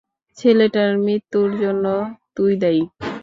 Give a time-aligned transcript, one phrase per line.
[0.37, 1.85] ছেলেটার মৃত্যুর জন্য
[2.35, 2.81] তুই দায়ী!